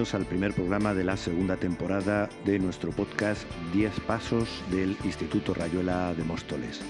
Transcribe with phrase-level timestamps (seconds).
[0.00, 6.14] Al primer programa de la segunda temporada de nuestro podcast 10 Pasos del Instituto Rayuela
[6.14, 6.80] de Móstoles.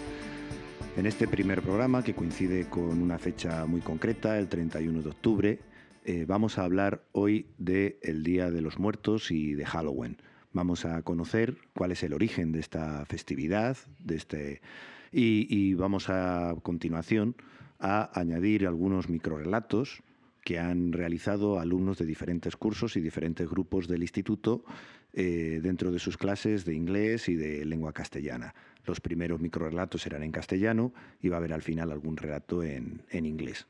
[0.96, 5.58] En este primer programa, que coincide con una fecha muy concreta, el 31 de octubre,
[6.04, 10.16] eh, vamos a hablar hoy del el Día de los Muertos y de Halloween.
[10.52, 14.62] Vamos a conocer cuál es el origen de esta festividad de este,
[15.10, 17.34] y, y vamos a, a continuación
[17.80, 20.00] a añadir algunos microrelatos
[20.44, 24.64] que han realizado alumnos de diferentes cursos y diferentes grupos del instituto
[25.12, 28.54] eh, dentro de sus clases de inglés y de lengua castellana.
[28.86, 33.02] Los primeros microrelatos eran en castellano y va a haber al final algún relato en,
[33.10, 33.66] en inglés.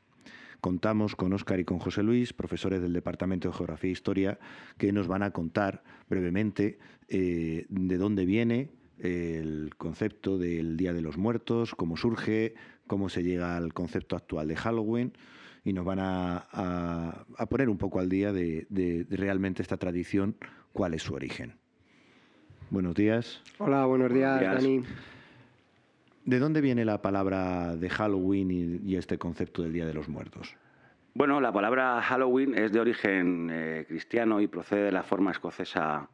[0.61, 4.39] Contamos con Óscar y con José Luis, profesores del Departamento de Geografía e Historia,
[4.77, 6.77] que nos van a contar brevemente
[7.09, 12.53] eh, de dónde viene el concepto del Día de los Muertos, cómo surge,
[12.85, 15.13] cómo se llega al concepto actual de Halloween
[15.63, 19.61] y nos van a, a, a poner un poco al día de, de, de, realmente
[19.61, 20.35] esta tradición,
[20.73, 21.53] cuál es su origen.
[22.69, 23.41] Buenos días.
[23.57, 24.85] Hola, buenos días, buenos días.
[24.85, 24.95] Dani.
[26.25, 30.07] ¿De dónde viene la palabra de Halloween y, y, este concepto del Día de los
[30.07, 30.55] Muertos?
[31.13, 36.09] Bueno, la palabra Halloween es de origen eh, cristiano y procede de la forma escocesa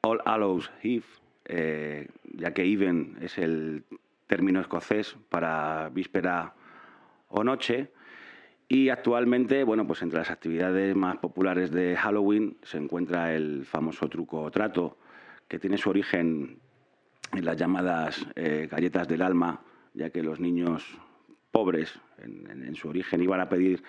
[0.00, 1.04] All Hallows Eve,
[1.44, 3.84] eh, ya que even es el
[4.26, 6.54] término escocés para víspera
[7.28, 7.92] o noche.
[8.68, 14.08] Y actualmente, bueno, pues entre las actividades más populares de Halloween se encuentra el famoso
[14.08, 14.96] truco o trato,
[15.48, 16.58] que tiene su origen
[17.32, 19.60] en las llamadas eh, galletas del alma,
[19.92, 20.98] ya que los niños
[21.50, 23.82] pobres en, su origen iban a pedir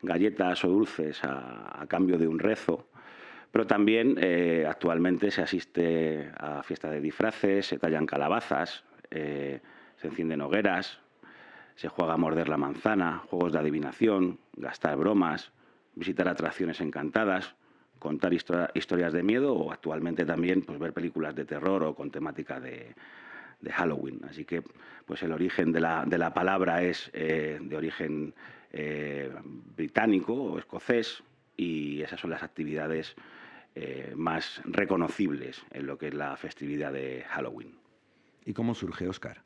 [0.00, 2.88] galletas o dulces a, a cambio de un rezo.
[3.52, 9.60] Pero también eh, actualmente se asiste a fiestas de disfraces, se tallan calabazas, eh,
[9.96, 11.00] se encienden hogueras,
[11.74, 15.52] se juega a morder la manzana, juegos de adivinación, gastar bromas,
[15.94, 17.54] visitar atracciones encantadas,
[17.98, 22.60] contar historias de miedo o actualmente también pues, ver películas de terror o con temática
[22.60, 22.94] de,
[23.70, 24.20] Halloween.
[24.28, 24.64] Así que
[25.06, 28.34] pues, el origen de la, de la palabra es eh, de origen
[28.72, 29.30] eh,
[29.76, 31.22] británico o escocés
[31.56, 33.14] y esas son las actividades
[33.74, 37.72] eh, más reconocibles en lo que es la festividad de Halloween.
[38.44, 39.42] ¿Y cómo surge, Oscar?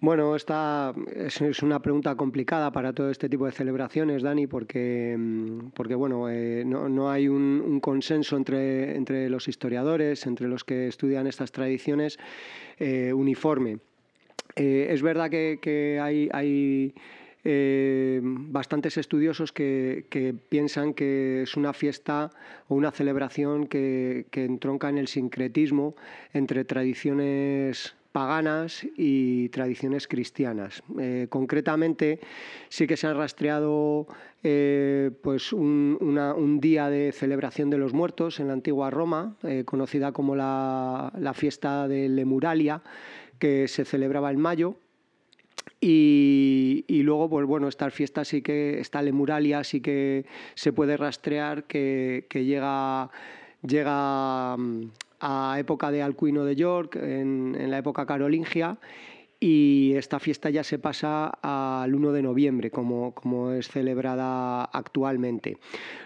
[0.00, 5.70] Bueno, esta es, una pregunta complicada para todo este tipo de celebraciones, Dani, porque, mm,
[5.74, 10.86] porque bueno, eh, no, no, hay un, consenso entre, entre los historiadores, entre los que
[10.86, 12.16] estudian estas tradiciones,
[12.78, 13.78] eh, uniforme.
[14.54, 16.94] Eh, es verdad que, hay, hay
[18.22, 22.30] bastantes estudiosos que, que, piensan que es una fiesta
[22.68, 25.96] o una celebración que, que entronca en el sincretismo
[26.34, 30.82] entre tradiciones paganas y tradiciones cristianas.
[30.98, 32.18] Eh, concretamente,
[32.68, 34.08] sí que se han rastreado
[34.42, 40.10] eh, pues un, día de celebración de los muertos en la antigua Roma, eh, conocida
[40.10, 42.82] como la, fiesta de Lemuralia,
[43.38, 44.74] que se celebraba en mayo.
[45.80, 50.26] Y, luego, pues bueno, esta fiesta sí que, esta Lemuralia sí que
[50.56, 53.10] se puede rastrear que, que llega,
[53.62, 54.56] llega
[55.20, 58.76] a época de Alcuino de York, en, la época carolingia,
[59.40, 65.58] y esta fiesta ya se pasa al 1 de noviembre, como, como es celebrada actualmente.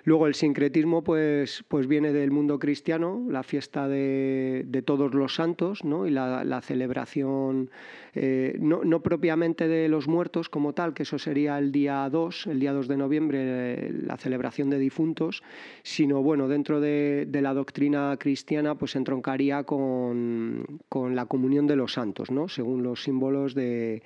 [0.05, 5.35] Luego el sincretismo pues, pues viene del mundo cristiano, la fiesta de, de todos los
[5.35, 6.07] santos ¿no?
[6.07, 7.71] y la, la celebración
[8.15, 12.49] eh, no, no, propiamente de los muertos como tal, que eso sería el día 2,
[12.49, 15.43] el día 2 de noviembre, eh, la celebración de difuntos,
[15.83, 21.95] sino bueno, dentro de, la doctrina cristiana pues entroncaría con, con, la comunión de los
[21.95, 22.49] santos, ¿no?
[22.49, 24.03] según los símbolos de,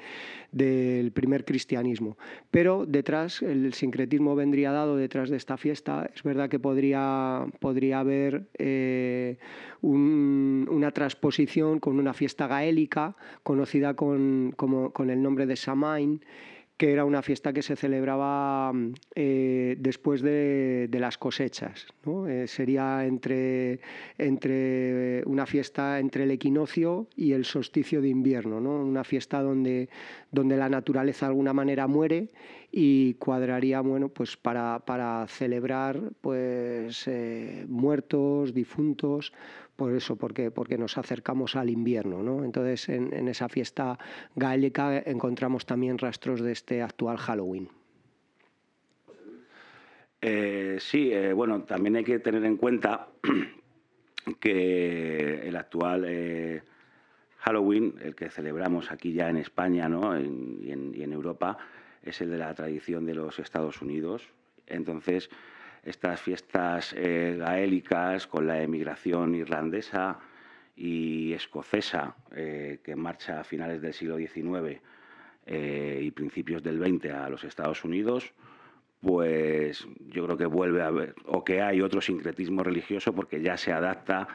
[0.53, 2.17] del primer cristianismo.
[2.51, 8.01] Pero detrás, el sincretismo vendría dado detrás de esta fiesta, es verdad que podría, podría
[8.01, 9.39] haber eh,
[9.81, 16.21] un, una transposición con una fiesta gaélica conocida con, como, con el nombre de Samain,
[16.77, 18.73] que era una fiesta que se celebraba
[19.15, 21.87] eh, después de, de, las cosechas.
[22.05, 22.29] ¿no?
[22.29, 23.81] Eh, sería entre,
[24.19, 28.85] entre una fiesta entre el equinoccio y el solsticio de invierno, ¿no?
[28.85, 29.89] una fiesta donde,
[30.31, 32.29] donde la naturaleza de alguna manera muere
[32.71, 36.56] y cuadraría bueno, pues para, para celebrar pues,
[37.07, 39.33] eh, muertos, difuntos,
[39.77, 42.23] por eso, porque, porque nos acercamos al invierno.
[42.23, 42.45] ¿no?
[42.45, 43.99] Entonces, en, esa fiesta
[44.35, 47.69] gaélica encontramos también rastros de este actual Halloween.
[50.23, 53.09] Eh, sí, eh, bueno, también hay que tener en cuenta
[54.41, 56.63] que el actual
[57.47, 60.19] Halloween, el que celebramos aquí ya en España ¿no?
[60.19, 60.25] y,
[60.73, 61.59] en, y, en, Europa,
[62.03, 64.29] es el de la tradición de los Estados Unidos.
[64.67, 65.31] Entonces,
[65.87, 70.19] estas fiestas eh, gaélicas con la emigración irlandesa
[70.77, 74.79] y escocesa que marcha a finales del siglo XIX
[75.47, 78.35] y principios del XX a los Estados Unidos,
[79.01, 83.57] pues yo creo que vuelve a haber, o que hay otro sincretismo religioso porque ya
[83.57, 84.29] se adapta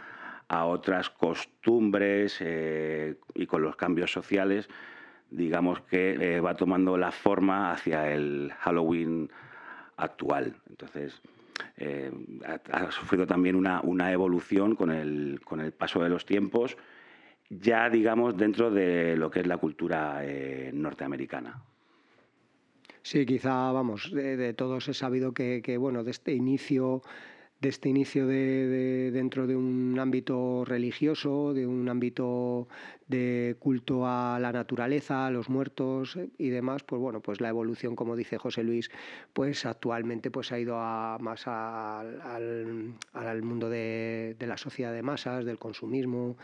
[0.48, 4.70] a otras costumbres eh, y con los cambios sociales,
[5.30, 9.32] digamos que eh, va tomando la forma hacia el Halloween
[9.96, 10.56] actual.
[10.70, 11.22] Entonces,
[11.78, 12.12] eh,
[12.72, 16.78] ha, sufrido también una, una evolución con el, con el, paso de los tiempos,
[17.50, 20.22] ya digamos dentro de lo que es la cultura
[20.74, 21.62] norteamericana.
[23.04, 27.02] Sí, quizá, vamos, de, todos he sabido que, bueno, de este inicio
[27.62, 32.68] de este inicio de, dentro de un ámbito religioso, de un ámbito
[33.08, 37.96] de culto a la naturaleza, a los muertos y demás, pues bueno, pues la evolución,
[37.96, 38.90] como dice José Luis,
[39.34, 42.20] pues actualmente pues ha ido a, más al,
[43.14, 46.38] al, mundo de la sociedad de masas, del consumismo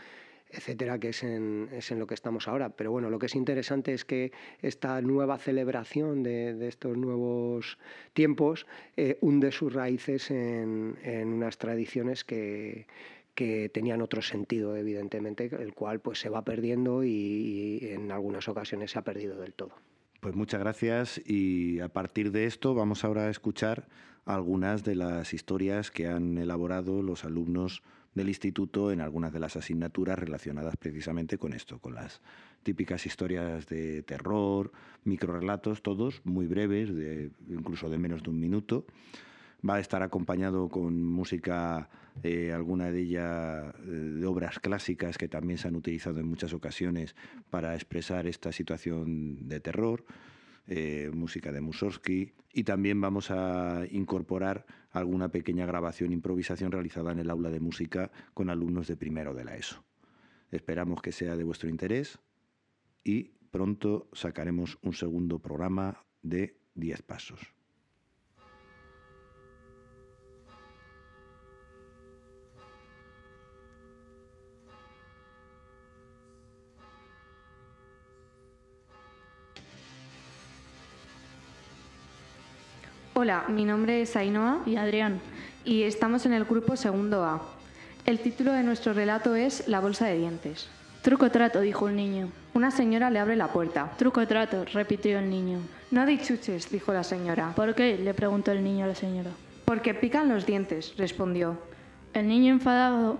[0.50, 2.70] etcétera, que es en, es en, lo que estamos ahora.
[2.70, 7.78] Pero bueno, lo que es interesante es que esta nueva celebración de, estos nuevos
[8.12, 8.66] tiempos
[8.96, 10.96] eh, hunde sus raíces en,
[11.28, 12.86] unas tradiciones que,
[13.34, 18.90] que tenían otro sentido, evidentemente, el cual pues se va perdiendo y, en algunas ocasiones
[18.90, 19.72] se ha perdido del todo.
[20.20, 23.86] Pues muchas gracias y a partir de esto vamos ahora a escuchar
[24.24, 27.84] algunas de las historias que han elaborado los alumnos
[28.18, 32.20] del instituto en algunas de las asignaturas relacionadas precisamente con esto, con las
[32.62, 34.72] típicas historias de terror,
[35.04, 36.90] microrelatos, todos muy breves,
[37.48, 38.84] incluso de menos de un minuto.
[39.68, 41.88] Va a estar acompañado con música,
[42.22, 46.52] eh, alguna de ellas eh, de obras clásicas que también se han utilizado en muchas
[46.52, 47.16] ocasiones
[47.50, 50.04] para expresar esta situación de terror.
[50.70, 57.20] Eh, música de Mussorgsky y también vamos a incorporar alguna pequeña grabación, improvisación realizada en
[57.20, 59.82] el aula de música con alumnos de primero de la ESO.
[60.50, 62.18] Esperamos que sea de vuestro interés
[63.02, 67.57] y pronto sacaremos un segundo programa de 10 pasos.
[83.20, 85.20] Hola, mi nombre es Ainhoa y Adrián
[85.64, 87.42] y estamos en el grupo segundo A.
[88.06, 90.68] El título de nuestro relato es La bolsa de dientes.
[91.02, 92.30] Truco trato, dijo el niño.
[92.54, 93.90] Una señora le abre la puerta.
[93.98, 95.58] Truco trato, repitió el niño.
[95.90, 97.54] No dichuches, dijo la señora.
[97.56, 97.98] ¿Por qué?
[97.98, 99.32] le preguntó el niño a la señora.
[99.64, 101.58] Porque pican los dientes, respondió.
[102.14, 103.18] El niño enfadado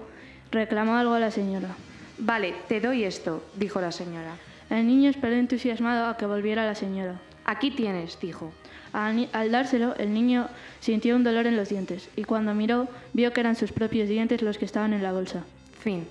[0.53, 1.71] reclamó algo a la señora.
[2.19, 4.37] Vale, te doy esto, dijo la señora.
[4.71, 7.21] El niño esperó entusiasmado a que volviera la señora.
[7.45, 8.53] Aquí tienes, dijo.
[8.93, 10.49] Al, dárselo, el niño
[10.81, 14.43] sintió un dolor en los dientes y cuando miró vio que eran sus propios dientes
[14.43, 15.44] los que estaban en la bolsa.
[15.81, 16.06] Fin.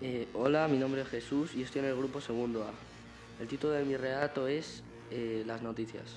[0.00, 2.70] Eh, hola, mi nombre es Jesús y estoy en el grupo segundo A.
[3.40, 6.16] El título de mi relato es eh, Las noticias.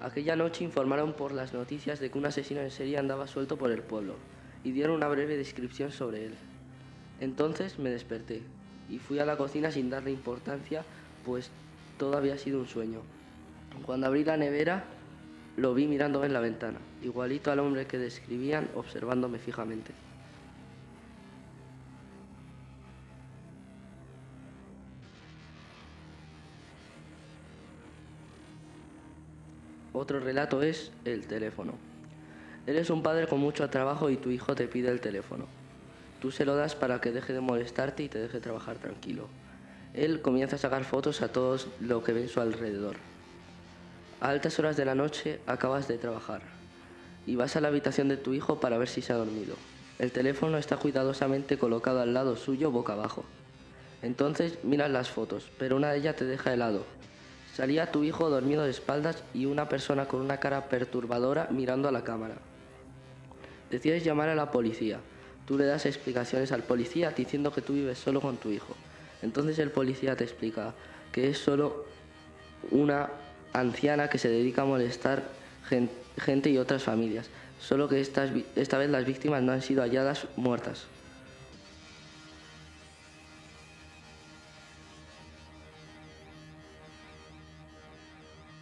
[0.00, 3.70] Aquella noche informaron por las noticias de que un asesino en serie andaba suelto por
[3.70, 4.16] el pueblo
[4.64, 6.34] y dieron una breve descripción sobre él.
[7.20, 8.42] Entonces me desperté
[8.90, 10.84] y fui a la cocina sin darle importancia,
[11.24, 11.50] pues
[11.98, 13.00] todo había sido un sueño.
[13.84, 14.84] Cuando abrí la nevera,
[15.56, 19.92] lo vi mirándome en la ventana, igualito al hombre que describían, observándome fijamente.
[29.92, 31.93] Otro relato es el teléfono.
[32.66, 35.46] Eres un padre con mucho trabajo y tu hijo te pide el teléfono.
[36.20, 39.28] Tú se lo das para que deje de molestarte y te deje trabajar tranquilo.
[39.92, 42.96] Él comienza a sacar fotos a todos lo que ven su alrededor.
[44.22, 46.40] A altas horas de la noche acabas de trabajar
[47.26, 49.56] y vas a la habitación de tu hijo para ver si se ha dormido.
[49.98, 53.24] El teléfono está cuidadosamente colocado al lado suyo boca abajo.
[54.00, 56.86] Entonces miras las fotos, pero una de ellas te deja helado.
[57.54, 61.92] Salía tu hijo dormido de espaldas y una persona con una cara perturbadora mirando a
[61.92, 62.36] la cámara.
[63.74, 65.00] Decides llamar a la policía.
[65.48, 68.76] Tú le das explicaciones al policía diciendo que tú vives solo con tu hijo.
[69.20, 70.74] Entonces el policía te explica
[71.10, 71.84] que es solo
[72.70, 73.10] una
[73.52, 75.24] anciana que se dedica a molestar
[76.18, 77.28] gente y otras familias.
[77.58, 80.86] Solo que esta vez las víctimas no han sido halladas muertas.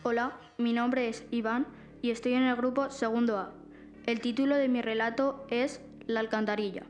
[0.05, 1.67] Hola, mi nombre es Iván
[2.01, 3.53] y estoy en el grupo segundo A.
[4.05, 6.83] El título de mi relato es La alcantarilla.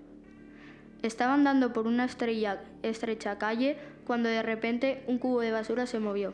[1.03, 3.77] Estaba andando por una estrecha calle
[4.07, 6.33] cuando de repente un cubo de basura se movió.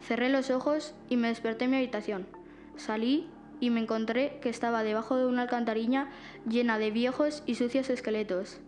[0.00, 2.26] Cerré los ojos y me desperté en mi habitación.
[2.74, 3.28] Salí
[3.60, 6.08] y me encontré que estaba debajo de una alcantarilla
[6.48, 8.58] llena de viejos y sucios esqueletos.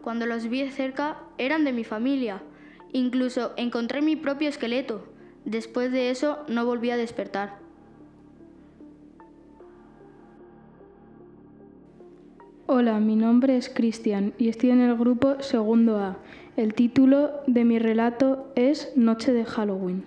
[0.00, 2.40] Cuando los vi cerca eran de mi familia.
[2.94, 5.06] Incluso encontré mi propio esqueleto.
[5.44, 7.67] Después de eso no volví a despertar.
[12.70, 16.18] Hola, mi nombre es Cristian y estoy en el grupo segundo A.
[16.54, 20.04] El título de mi relato es Noche de Halloween.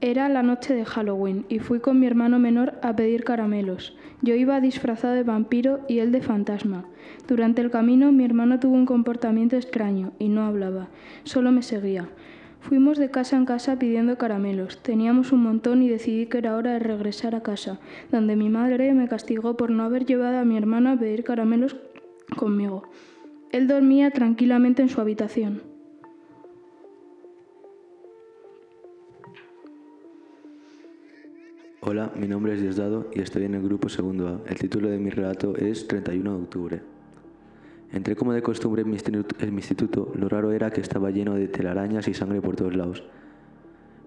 [0.00, 3.94] Era la noche de Halloween y fui con mi hermano menor a pedir caramelos.
[4.22, 6.86] Yo iba disfrazado de vampiro y él de fantasma.
[7.28, 10.88] Durante el camino mi hermano tuvo un comportamiento extraño y no hablaba,
[11.24, 12.08] solo me seguía.
[12.62, 14.78] Fuimos de casa en casa pidiendo caramelos.
[14.82, 17.80] Teníamos un montón y decidí que era hora de regresar a casa,
[18.12, 21.76] donde mi madre me castigó por no haber llevado a mi hermano a pedir caramelos
[22.36, 22.84] conmigo.
[23.50, 25.62] Él dormía tranquilamente en su habitación.
[31.80, 34.40] Hola, mi nombre es Diosdado y estoy en el grupo segundo A.
[34.48, 36.91] El título de mi relato es 31 de octubre.
[37.92, 38.96] Entré como de costumbre en mi,
[39.56, 43.04] instituto, lo raro era que estaba lleno de telarañas y sangre por todos lados.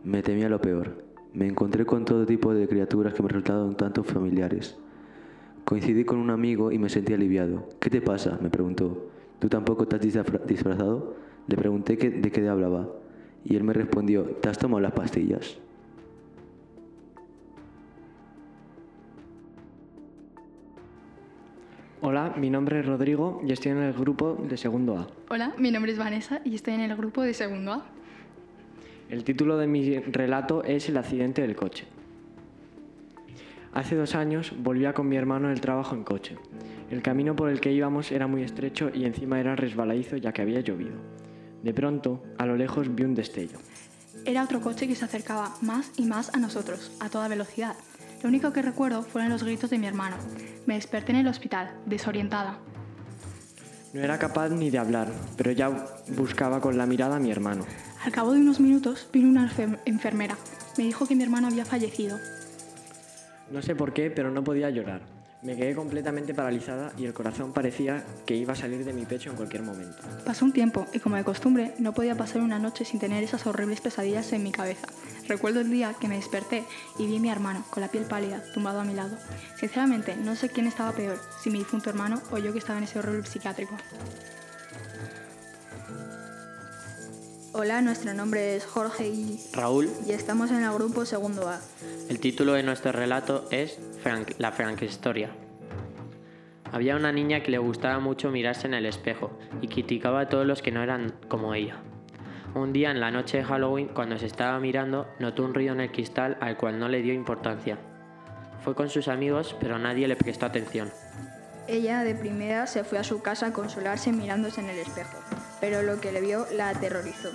[0.03, 1.03] Me temía lo peor.
[1.33, 4.77] Me encontré con todo tipo de criaturas que me resultaban tanto familiares.
[5.65, 7.69] Coincidí con un amigo y me sentí aliviado.
[7.79, 8.39] ¿Qué te pasa?
[8.41, 9.09] me preguntó.
[9.39, 11.15] ¿Tú tampoco te has disfrazado?
[11.47, 12.89] Le pregunté de qué hablaba
[13.43, 15.59] y él me respondió, ¿te has tomado las pastillas?
[22.07, 25.07] Hola, mi nombre es Rodrigo y estoy en el grupo de segundo A.
[25.31, 27.85] Hola, mi nombre es Vanessa y estoy en el grupo de segundo A.
[29.09, 31.85] El título de mi relato es El accidente del coche.
[33.73, 36.37] Hace dos años volvía con mi hermano del trabajo en coche.
[36.91, 40.43] El camino por el que íbamos era muy estrecho y encima era resbaladizo ya que
[40.43, 40.93] había llovido.
[41.63, 43.57] De pronto, a lo lejos vi un destello.
[44.25, 47.75] Era otro coche que se acercaba más y más a nosotros, a toda velocidad.
[48.25, 50.15] Lo único que recuerdo fueron los gritos de mi hermano.
[50.65, 52.57] Me desperté en el hospital, desorientada.
[53.93, 55.69] No era capaz ni de hablar, pero ya
[56.07, 57.67] buscaba con la mirada a mi hermano.
[58.03, 59.47] Al cabo de unos minutos vino una
[59.85, 60.37] enfermera.
[60.75, 62.17] Me dijo que mi hermano había fallecido.
[63.51, 65.01] No sé por qué, pero no podía llorar.
[65.43, 69.29] Me quedé completamente paralizada y el corazón parecía que iba a salir de mi pecho
[69.29, 69.97] en cualquier momento.
[70.25, 73.45] Pasó un tiempo y como de costumbre no podía pasar una noche sin tener esas
[73.45, 74.87] horribles pesadillas en mi cabeza.
[75.27, 76.65] Recuerdo el día que me desperté
[76.99, 79.17] y vi a mi hermano con la piel pálida tumbado a mi lado.
[79.59, 82.83] Sinceramente no sé quién estaba peor, si mi difunto hermano o yo que estaba en
[82.83, 83.75] ese horrible psiquiátrico.
[87.53, 91.61] Hola, nuestro nombre es Jorge y Raúl y estamos en el grupo segundo A.
[92.09, 93.79] El título de nuestro relato es
[94.37, 95.29] La Frank-Historia.
[96.71, 100.45] Había una niña que le gustaba mucho mirarse en el espejo y criticaba a todos
[100.45, 101.81] los que no eran como ella.
[102.55, 105.81] Un día en la noche de Halloween, cuando se estaba mirando, notó un ruido en
[105.81, 107.77] el cristal al cual no le dio importancia.
[108.63, 110.89] Fue con sus amigos, pero nadie le prestó atención.
[111.67, 115.17] Ella de primera se fue a su casa a consolarse mirándose en el espejo,
[115.59, 117.29] pero lo que le vio la aterrorizó.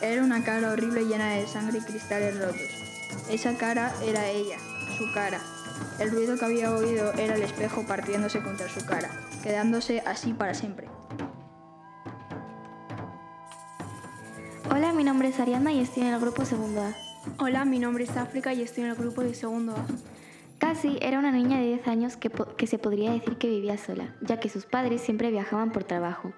[0.00, 3.28] Era una cara horrible llena de sangre y cristales rotos.
[3.28, 4.56] Esa cara era ella,
[4.96, 5.40] su cara.
[5.98, 9.10] El ruido que había oído era el espejo partiéndose contra su cara,
[9.42, 10.88] quedándose así para siempre.
[14.74, 16.94] Hola, mi nombre es Ariana y estoy en el grupo segundo A.
[17.36, 19.84] Hola, mi nombre es África y estoy en el grupo de segundo A.
[20.58, 24.16] Cassie era una niña de 10 años que, que se podría decir que vivía sola,
[24.22, 26.32] ya que sus padres siempre viajaban por trabajo.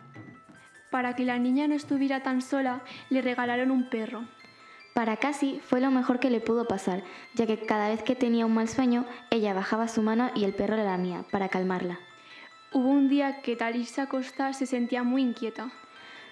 [0.90, 4.24] Para que la niña no estuviera tan sola, le regalaron un perro.
[4.94, 7.04] Para Cassie fue lo mejor que le pudo pasar,
[7.36, 10.54] ya que cada vez que tenía un mal sueño, ella bajaba su mano y el
[10.54, 12.00] perro la lamía, para calmarla.
[12.72, 15.70] Hubo un día que tal irse a acostar se sentía muy inquieta.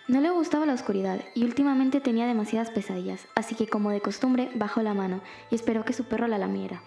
[0.08, 4.50] No le gustaba la oscuridad y últimamente tenía demasiadas pesadillas, así que como de costumbre
[4.56, 6.82] bajó la mano y esperó que su perro la lamiera.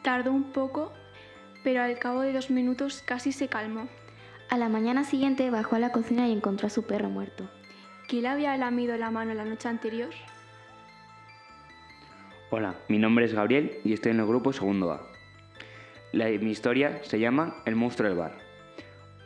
[0.00, 0.90] Tardó un poco,
[1.62, 3.88] pero al cabo de dos minutos casi se calmó.
[4.48, 7.50] A la mañana siguiente bajó a la cocina y encontró a su perro muerto.
[8.08, 10.08] ¿Quién le había lamido la mano la noche anterior?
[12.50, 15.02] Hola, mi nombre es Gabriel y estoy en el grupo segundo A.
[16.14, 18.38] mi historia se llama El monstruo del bar.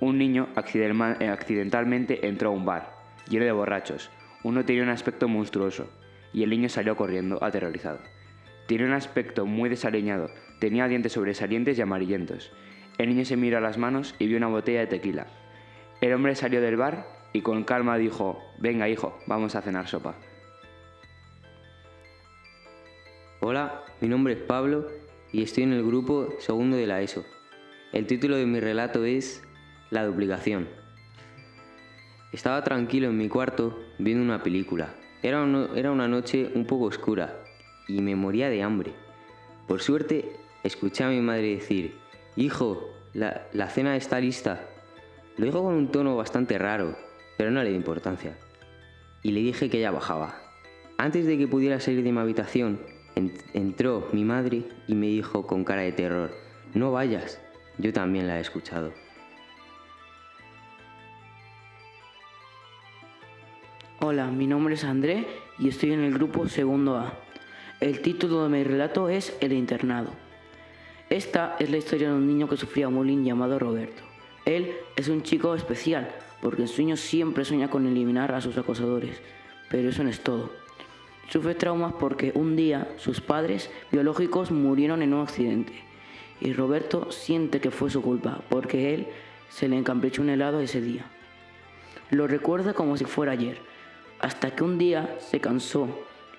[0.01, 2.94] Un niño accidentalmente entró a un bar,
[3.29, 4.11] lleno de borrachos.
[4.43, 5.89] Uno tenía un aspecto monstruoso
[6.33, 7.99] y el niño salió corriendo, aterrorizado.
[8.67, 12.53] Tenía un aspecto muy desaliñado, tenía dientes sobresalientes y amarillentos.
[12.99, 15.27] El niño se miró a las manos y vio una botella de tequila.
[16.01, 20.15] El hombre salió del bar y con calma dijo, venga hijo, vamos a cenar sopa.
[23.41, 24.89] Hola, mi nombre es Pablo
[25.33, 27.25] y estoy en el grupo segundo de la ESO.
[27.93, 29.43] El título de mi relato es
[29.91, 30.69] La duplicación.
[32.35, 34.93] Estaba tranquilo en mi cuarto viendo una película.
[35.23, 37.33] Era, era una noche un poco oscura
[37.87, 38.91] y me moría de hambre.
[39.69, 40.33] Por suerte,
[40.65, 41.95] escuché a mi madre decir,
[42.35, 44.67] Hijo, la, la cena está lista.
[45.37, 46.99] Lo dijo con un tono bastante raro,
[47.39, 48.37] pero no le di importancia.
[49.23, 50.35] Y le dije que ya bajaba.
[50.99, 52.81] Antes de que pudiera salir de mi habitación,
[53.53, 56.33] entró mi madre y me dijo con cara de terror,
[56.75, 57.41] no vayas,
[57.79, 59.04] yo también la he escuchado.
[64.07, 65.27] Hola, mi nombre es André
[65.59, 67.15] y estoy en el grupo Segundo A.
[67.81, 70.11] El título de mi relato es El internado.
[71.09, 74.03] Esta es la historia de un niño que sufría bullying llamado Roberto.
[74.45, 79.23] Él es un chico especial porque en sueños siempre sueña con eliminar a sus acosadores,
[79.71, 80.53] pero eso no es todo.
[81.31, 85.73] Sufre traumas porque un día sus padres biológicos murieron en un accidente
[86.43, 89.07] y Roberto siente que fue su culpa porque él
[89.49, 91.07] se le encamprichó un helado ese día.
[92.11, 93.57] Lo recuerda como si fuera ayer,
[94.21, 95.89] hasta que un día se cansó.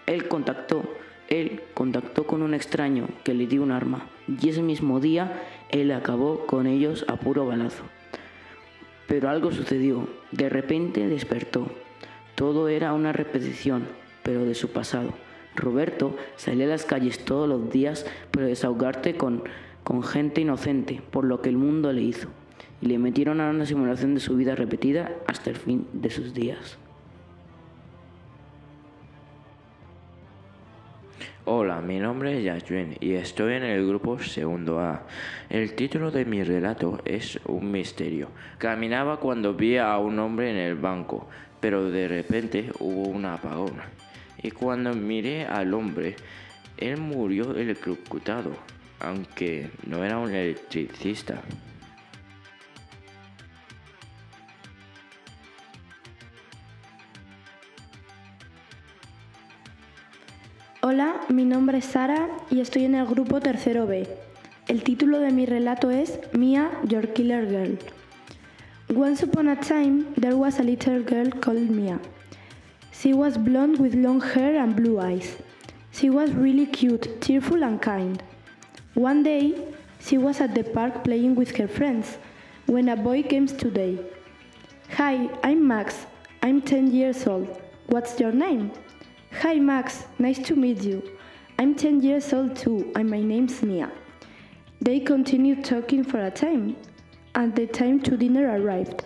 [0.06, 0.84] Él contactó,
[1.28, 5.92] él contactó con un extraño que le dio un arma y ese mismo día él
[5.92, 7.84] acabó con ellos a puro balazo.
[9.08, 11.68] Pero algo sucedió, de repente despertó.
[12.36, 13.88] Todo era una repetición,
[14.24, 15.14] pero de su pasado.
[15.56, 19.44] Roberto salía a las calles todos los días para desahogarte con,
[19.84, 22.30] con gente inocente por lo que el mundo le hizo.
[22.82, 26.34] Y le metieron a una simulación de su vida repetida hasta el fin de sus
[26.34, 26.78] días.
[31.48, 35.04] Hola, mi nombre es Yasmin y estoy en el grupo Segundo A.
[35.48, 38.30] El título de mi relato es Un misterio.
[38.58, 43.76] Caminaba cuando vi a un hombre en el banco, pero de repente hubo un apagón.
[44.42, 46.16] Y cuando miré al hombre,
[46.78, 48.50] él murió electrocutado,
[49.00, 51.44] aunque no era un electricista.
[60.88, 64.08] Hola, mi nombre es Sara y estoy en el grupo tercero B.
[64.68, 67.80] El título de mi relato es Mia, Your Killer Girl.
[68.96, 72.00] Once upon a time, there was a little girl called Mia.
[72.92, 75.38] She was blonde with long hair and blue eyes.
[75.92, 78.22] She was really cute, cheerful, and kind.
[78.94, 79.56] One day,
[80.00, 82.20] she was at the park playing with her friends
[82.68, 83.98] when a boy came today.
[84.98, 86.06] Hi, I'm Max.
[86.44, 87.60] I'm 10 years old.
[87.88, 88.72] What's your name?
[89.42, 91.04] Hi Max, nice to meet you.
[91.60, 93.92] I'm 10 years old too, and my name's Mia.
[94.80, 96.78] They continued talking for a time,
[97.36, 99.04] and the time to dinner arrived.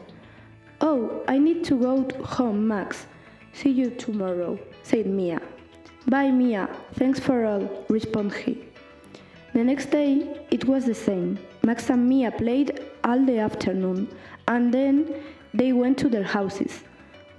[0.81, 3.07] Oh, I need to go home, Max.
[3.53, 5.41] See you tomorrow, said Mia.
[6.07, 6.69] Bye, Mia.
[6.93, 8.65] Thanks for all, responded he.
[9.53, 11.39] The next day, it was the same.
[11.63, 14.15] Max and Mia played all the afternoon,
[14.47, 15.23] and then
[15.55, 16.83] they went to their houses.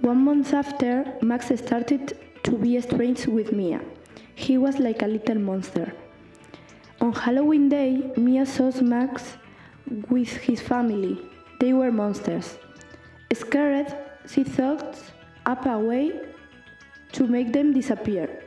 [0.01, 3.81] One month after, Max started to be strange with Mia.
[4.35, 5.93] He was like a little monster.
[6.99, 9.37] On Halloween day, Mia saw Max
[10.09, 11.19] with his family.
[11.59, 12.57] They were monsters.
[13.33, 13.95] Scared,
[14.27, 14.97] she thought
[15.45, 16.11] up a way
[17.13, 18.43] to make them disappear.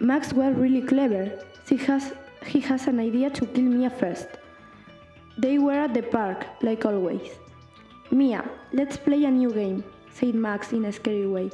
[0.00, 1.30] Max was really clever.
[1.68, 2.12] He has,
[2.44, 4.28] he has an idea to kill Mia first.
[5.38, 7.28] They were at the park, like always.
[8.10, 11.50] Mia, let's play a new game, said Max in a scary way.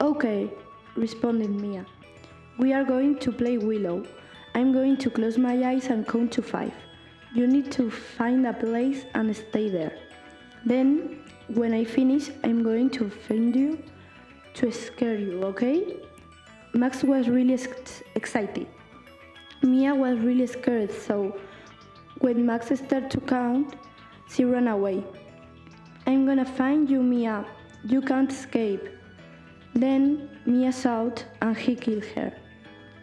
[0.00, 0.50] Okay,
[0.96, 1.84] responded Mia.
[2.58, 4.04] We are going to play Willow.
[4.54, 6.72] I'm going to close my eyes and count to five.
[7.34, 9.92] You need to find a place and stay there.
[10.64, 13.82] Then, when I finish, I'm going to find you
[14.54, 16.00] to scare you, okay?
[16.72, 18.66] Max was really ex excited.
[19.62, 21.36] Mia was really scared, so
[22.18, 23.76] when Max started to count,
[24.28, 25.04] she ran away.
[26.06, 27.44] I'm gonna find you, Mia.
[27.84, 28.95] You can't escape.
[29.76, 32.32] Then Mia shot and he killed her.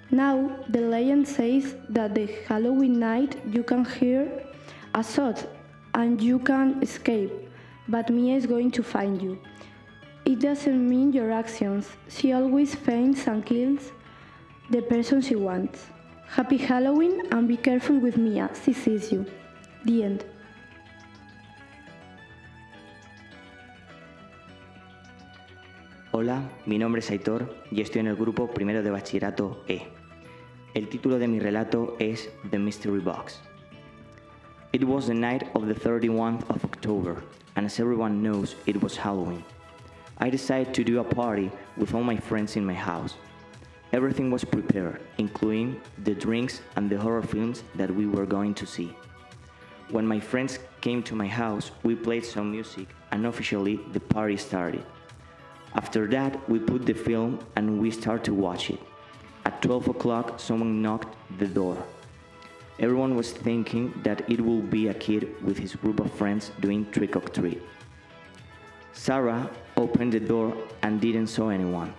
[0.10, 4.44] Now the legend says that the Halloween night you can hear
[4.96, 5.46] a shot
[5.94, 7.32] and you can escape,
[7.88, 9.40] but Mia is going to find you.
[10.26, 11.90] It doesn't mean your actions.
[12.10, 13.92] She always finds and kills
[14.72, 15.86] the person she wants.
[16.28, 18.50] Happy Halloween and be careful with Mia.
[18.66, 19.28] She sees you.
[19.86, 20.26] The end.
[26.24, 29.82] Hola, mi nombre es Aitor y estoy en el grupo primero de bachillerato E.
[30.74, 33.42] El título de mi relato es The Mystery Box.
[34.72, 37.18] It was the night of the 31st of October,
[37.56, 39.44] and as everyone knows, it was Halloween.
[40.20, 43.16] I decided to do a party with all my friends in my house.
[43.92, 48.66] Everything was prepared, including the drinks and the horror films that we were going to
[48.66, 48.96] see.
[49.90, 54.38] When my friends came to my house, we played some music and officially the party
[54.38, 54.86] started.
[55.76, 58.80] After that, we put the film and we start to watch it.
[59.46, 61.78] At 12 o'clock, someone knocked the door.
[62.80, 66.90] Everyone was thinking that it will be a kid with his group of friends doing
[66.92, 67.62] trick or treat.
[68.94, 71.94] Sarah opened the door and didn't saw anyone.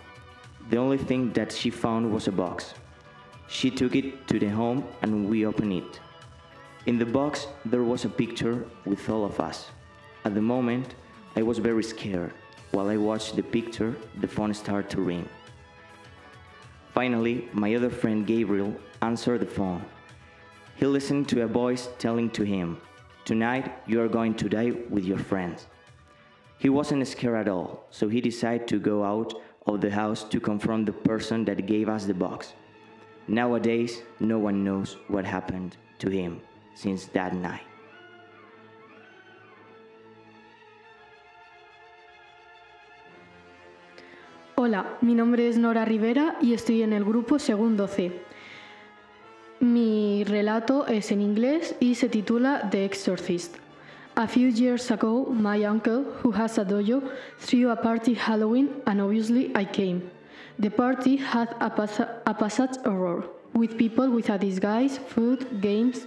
[0.70, 2.74] The only thing that she found was a box.
[3.48, 6.00] She took it to the home and we opened it.
[6.86, 9.70] In the box, there was a picture with all of us.
[10.24, 10.94] At the moment,
[11.36, 12.32] I was very scared.
[12.74, 15.28] While I watched the picture, the phone started to ring.
[16.92, 19.84] Finally, my other friend Gabriel answered the phone.
[20.74, 22.80] He listened to a voice telling to him,
[23.24, 25.68] Tonight you are going to die with your friends.
[26.58, 29.32] He wasn't scared at all, so he decided to go out
[29.66, 32.54] of the house to confront the person that gave us the box.
[33.28, 36.40] Nowadays, no one knows what happened to him
[36.74, 37.62] since that night.
[44.66, 48.12] Hola, mi nombre es Nora Rivera y estoy en el grupo Segundo C.
[49.60, 53.56] Mi relato es en inglés y se titula The Exorcist.
[54.14, 57.02] A few years ago, my uncle, who has a dojo,
[57.38, 60.10] threw a party Halloween and obviously I came.
[60.58, 66.06] The party had a, pas a passage horror, with people with a disguise, food, games.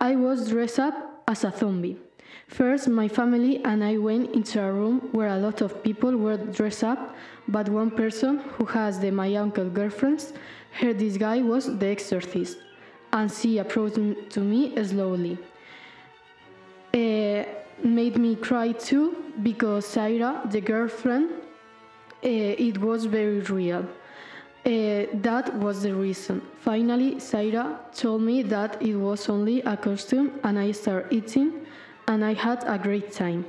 [0.00, 1.98] I was dressed up as a zombie.
[2.48, 6.38] First, my family and I went into a room where a lot of people were
[6.38, 7.14] dressed up,
[7.46, 10.32] but one person, who has the my uncle girlfriends,
[10.72, 12.58] her disguise was the exorcist,
[13.12, 15.38] and she approached to me slowly.
[16.94, 17.44] Uh,
[17.84, 23.86] made me cry too because Syra, the girlfriend, uh, it was very real.
[24.64, 26.40] Uh, that was the reason.
[26.60, 31.66] Finally, Syra told me that it was only a costume, and I started eating,
[32.08, 33.44] and I had a great time.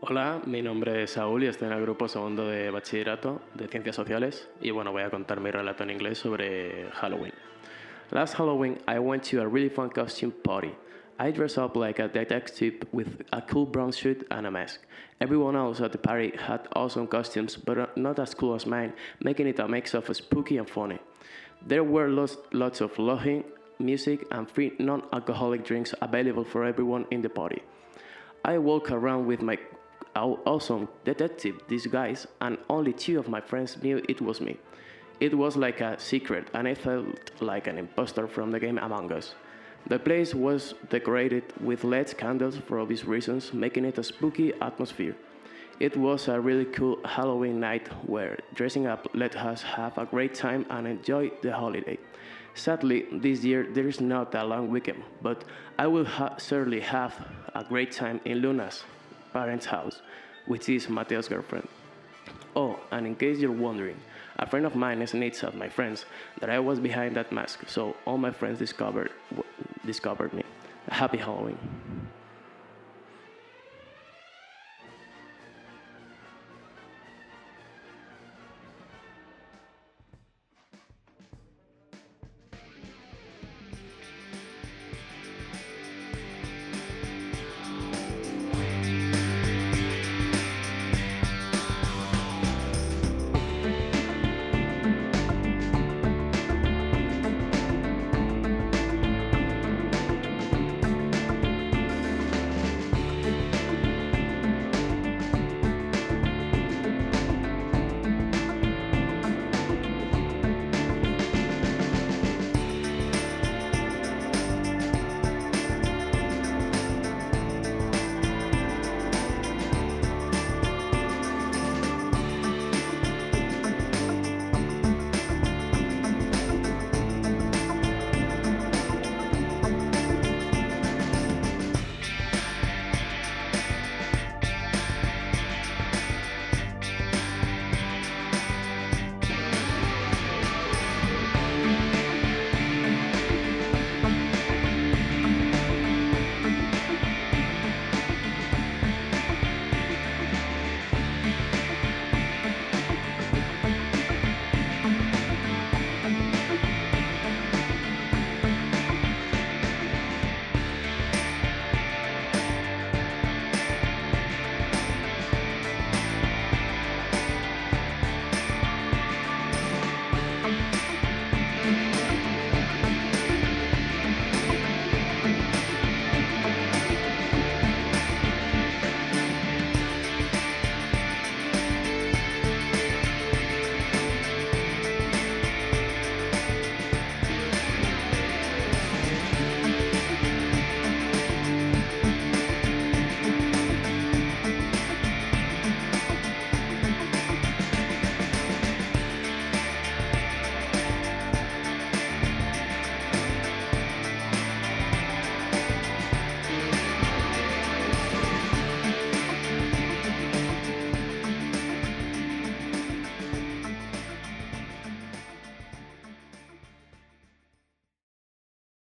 [0.00, 3.96] Hola, mi nombre es Saúl y estoy en el grupo segundo de bachillerato de Ciencias
[3.96, 7.32] Sociales y bueno, voy a contar mi relato en inglés sobre Halloween.
[8.10, 10.74] Last Halloween, I went to a really fun costume party.
[11.18, 14.80] I dressed up like a detective with a cool brown suit and a mask.
[15.20, 19.48] Everyone else at the party had awesome costumes, but not as cool as mine, making
[19.48, 20.98] it a mix of spooky and funny.
[21.66, 23.44] There were lots, lots of laughing,
[23.78, 27.62] music, and free non alcoholic drinks available for everyone in the party.
[28.44, 29.58] I walked around with my
[30.14, 34.56] awesome detective disguise, and only two of my friends knew it was me.
[35.20, 39.12] It was like a secret, and I felt like an imposter from the game Among
[39.12, 39.34] Us.
[39.86, 45.16] The place was decorated with LED candles for obvious reasons, making it a spooky atmosphere.
[45.80, 50.34] It was a really cool Halloween night where dressing up let us have a great
[50.34, 51.98] time and enjoy the holiday.
[52.54, 55.44] Sadly, this year there is not a long weekend, but
[55.78, 57.14] I will ha certainly have
[57.54, 58.84] a great time in Luna's
[59.32, 60.02] parents' house,
[60.46, 61.68] which is Mateo's girlfriend.
[62.56, 64.00] Oh, and in case you're wondering,
[64.38, 66.04] a friend of mine snitched at my friends
[66.40, 69.12] that I was behind that mask, so all my friends discovered
[69.86, 70.42] discovered me.
[70.88, 71.58] Happy Halloween.